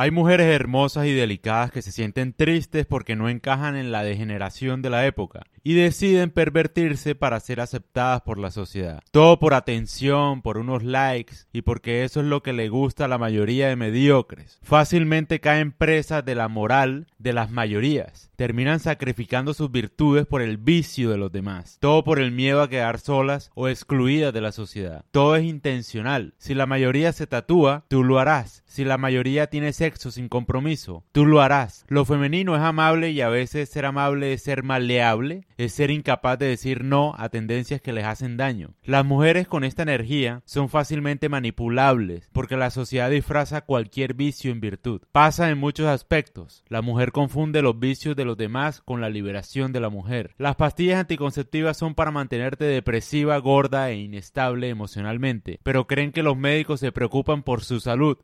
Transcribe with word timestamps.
Hay 0.00 0.12
mujeres 0.12 0.46
hermosas 0.46 1.06
y 1.06 1.12
delicadas 1.12 1.72
que 1.72 1.82
se 1.82 1.90
sienten 1.90 2.32
tristes 2.32 2.86
porque 2.86 3.16
no 3.16 3.28
encajan 3.28 3.74
en 3.74 3.90
la 3.90 4.04
degeneración 4.04 4.80
de 4.80 4.90
la 4.90 5.04
época 5.04 5.40
y 5.68 5.74
deciden 5.74 6.30
pervertirse 6.30 7.14
para 7.14 7.38
ser 7.40 7.60
aceptadas 7.60 8.22
por 8.22 8.38
la 8.38 8.50
sociedad. 8.50 9.02
Todo 9.10 9.38
por 9.38 9.52
atención, 9.52 10.40
por 10.40 10.56
unos 10.56 10.82
likes 10.82 11.34
y 11.52 11.60
porque 11.60 12.04
eso 12.04 12.20
es 12.20 12.26
lo 12.26 12.42
que 12.42 12.54
le 12.54 12.70
gusta 12.70 13.04
a 13.04 13.08
la 13.08 13.18
mayoría 13.18 13.68
de 13.68 13.76
mediocres. 13.76 14.58
Fácilmente 14.62 15.40
caen 15.40 15.72
presas 15.72 16.24
de 16.24 16.34
la 16.34 16.48
moral 16.48 17.08
de 17.18 17.34
las 17.34 17.50
mayorías. 17.50 18.30
Terminan 18.36 18.80
sacrificando 18.80 19.52
sus 19.52 19.70
virtudes 19.70 20.24
por 20.24 20.40
el 20.40 20.56
vicio 20.56 21.10
de 21.10 21.18
los 21.18 21.32
demás. 21.32 21.76
Todo 21.80 22.02
por 22.02 22.18
el 22.18 22.32
miedo 22.32 22.62
a 22.62 22.70
quedar 22.70 22.98
solas 22.98 23.50
o 23.54 23.68
excluidas 23.68 24.32
de 24.32 24.40
la 24.40 24.52
sociedad. 24.52 25.04
Todo 25.10 25.36
es 25.36 25.44
intencional. 25.44 26.32
Si 26.38 26.54
la 26.54 26.64
mayoría 26.64 27.12
se 27.12 27.26
tatúa, 27.26 27.84
tú 27.88 28.04
lo 28.04 28.18
harás. 28.18 28.62
Si 28.64 28.84
la 28.84 28.96
mayoría 28.96 29.48
tiene 29.48 29.74
sexo 29.74 30.12
sin 30.12 30.30
compromiso, 30.30 31.04
tú 31.12 31.26
lo 31.26 31.42
harás. 31.42 31.84
Lo 31.88 32.06
femenino 32.06 32.56
es 32.56 32.62
amable 32.62 33.10
y 33.10 33.20
a 33.20 33.28
veces 33.28 33.68
ser 33.68 33.84
amable 33.84 34.32
es 34.32 34.42
ser 34.42 34.62
maleable 34.62 35.46
es 35.58 35.72
ser 35.72 35.90
incapaz 35.90 36.38
de 36.38 36.46
decir 36.46 36.84
no 36.84 37.14
a 37.18 37.28
tendencias 37.28 37.82
que 37.82 37.92
les 37.92 38.04
hacen 38.04 38.36
daño. 38.36 38.74
Las 38.84 39.04
mujeres 39.04 39.48
con 39.48 39.64
esta 39.64 39.82
energía 39.82 40.40
son 40.44 40.68
fácilmente 40.68 41.28
manipulables 41.28 42.30
porque 42.32 42.56
la 42.56 42.70
sociedad 42.70 43.10
disfraza 43.10 43.62
cualquier 43.62 44.14
vicio 44.14 44.52
en 44.52 44.60
virtud. 44.60 45.02
Pasa 45.10 45.50
en 45.50 45.58
muchos 45.58 45.86
aspectos. 45.86 46.64
La 46.68 46.80
mujer 46.80 47.10
confunde 47.10 47.60
los 47.60 47.78
vicios 47.78 48.14
de 48.14 48.24
los 48.24 48.36
demás 48.36 48.80
con 48.80 49.00
la 49.00 49.10
liberación 49.10 49.72
de 49.72 49.80
la 49.80 49.88
mujer. 49.88 50.34
Las 50.38 50.54
pastillas 50.54 51.00
anticonceptivas 51.00 51.76
son 51.76 51.96
para 51.96 52.12
mantenerte 52.12 52.64
depresiva, 52.64 53.36
gorda 53.38 53.90
e 53.90 53.96
inestable 53.96 54.68
emocionalmente, 54.68 55.58
pero 55.64 55.88
creen 55.88 56.12
que 56.12 56.22
los 56.22 56.36
médicos 56.36 56.78
se 56.78 56.92
preocupan 56.92 57.42
por 57.42 57.64
su 57.64 57.80
salud. 57.80 58.18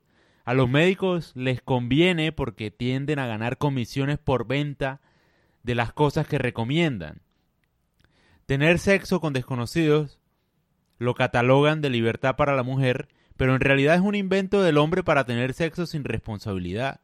A 0.45 0.55
los 0.55 0.69
médicos 0.69 1.33
les 1.35 1.61
conviene 1.63 2.31
porque 2.31 2.71
tienden 2.71 3.19
a 3.19 3.27
ganar 3.27 3.59
comisiones 3.59 4.19
por 4.19 4.47
venta 4.47 5.01
de 5.65 5.75
las 5.75 5.93
cosas 5.93 6.29
que 6.29 6.39
recomiendan. 6.39 7.24
Tener 8.47 8.79
sexo 8.79 9.21
con 9.21 9.33
desconocidos 9.33 10.21
lo 10.99 11.15
catalogan 11.15 11.81
de 11.81 11.91
libertad 11.91 12.37
para 12.37 12.55
la 12.55 12.63
mujer, 12.63 13.09
pero 13.37 13.55
en 13.55 13.61
realidad 13.61 13.97
es 13.97 14.01
un 14.01 14.15
invento 14.15 14.63
del 14.63 14.79
hombre 14.79 15.03
para 15.03 15.25
tener 15.25 15.55
sexo 15.55 15.87
sin 15.87 16.05
responsabilidad. 16.05 17.01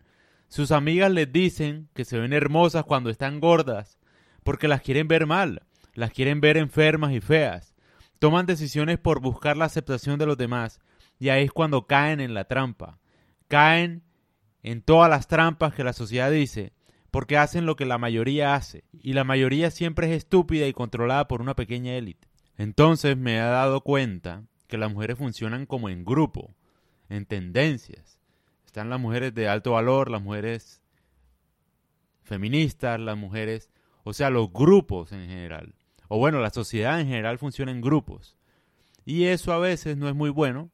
Sus 0.48 0.70
amigas 0.70 1.10
les 1.10 1.32
dicen 1.32 1.88
que 1.94 2.04
se 2.04 2.18
ven 2.18 2.32
hermosas 2.32 2.84
cuando 2.84 3.08
están 3.08 3.40
gordas, 3.40 3.98
porque 4.42 4.68
las 4.68 4.82
quieren 4.82 5.08
ver 5.08 5.26
mal, 5.26 5.62
las 5.94 6.12
quieren 6.12 6.40
ver 6.40 6.56
enfermas 6.56 7.12
y 7.12 7.20
feas. 7.20 7.74
Toman 8.18 8.46
decisiones 8.46 8.98
por 8.98 9.20
buscar 9.20 9.56
la 9.56 9.64
aceptación 9.64 10.18
de 10.18 10.26
los 10.26 10.36
demás, 10.36 10.80
y 11.18 11.30
ahí 11.30 11.44
es 11.44 11.52
cuando 11.52 11.86
caen 11.86 12.20
en 12.20 12.34
la 12.34 12.44
trampa. 12.44 12.98
Caen 13.48 14.02
en 14.62 14.82
todas 14.82 15.08
las 15.08 15.26
trampas 15.26 15.74
que 15.74 15.84
la 15.84 15.92
sociedad 15.94 16.30
dice, 16.30 16.72
porque 17.10 17.36
hacen 17.36 17.66
lo 17.66 17.76
que 17.76 17.86
la 17.86 17.98
mayoría 17.98 18.54
hace, 18.54 18.84
y 18.92 19.12
la 19.12 19.24
mayoría 19.24 19.70
siempre 19.70 20.10
es 20.10 20.18
estúpida 20.18 20.66
y 20.66 20.72
controlada 20.72 21.26
por 21.28 21.40
una 21.40 21.54
pequeña 21.54 21.94
élite. 21.94 22.28
Entonces 22.56 23.16
me 23.16 23.36
he 23.36 23.40
dado 23.40 23.80
cuenta 23.80 24.44
que 24.66 24.78
las 24.78 24.92
mujeres 24.92 25.18
funcionan 25.18 25.66
como 25.66 25.88
en 25.88 26.04
grupo, 26.04 26.54
en 27.08 27.26
tendencias. 27.26 28.18
Están 28.66 28.90
las 28.90 29.00
mujeres 29.00 29.34
de 29.34 29.48
alto 29.48 29.72
valor, 29.72 30.10
las 30.10 30.22
mujeres 30.22 30.80
feministas, 32.22 33.00
las 33.00 33.16
mujeres, 33.16 33.70
o 34.04 34.12
sea, 34.12 34.30
los 34.30 34.52
grupos 34.52 35.10
en 35.12 35.26
general. 35.26 35.74
O 36.08 36.18
bueno, 36.18 36.40
la 36.40 36.50
sociedad 36.50 37.00
en 37.00 37.08
general 37.08 37.38
funciona 37.38 37.72
en 37.72 37.80
grupos. 37.80 38.36
Y 39.04 39.24
eso 39.24 39.52
a 39.52 39.58
veces 39.58 39.96
no 39.96 40.08
es 40.08 40.14
muy 40.14 40.30
bueno, 40.30 40.68